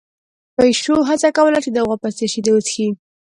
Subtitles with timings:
[0.55, 2.87] پيشو هڅه کوله چې د غوا په څېر شیدې وڅښي.